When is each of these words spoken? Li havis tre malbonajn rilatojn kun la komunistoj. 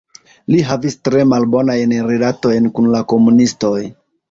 Li 0.53 0.61
havis 0.69 0.97
tre 1.07 1.21
malbonajn 1.33 1.95
rilatojn 2.09 2.73
kun 2.79 2.91
la 2.97 3.05
komunistoj. 3.15 3.79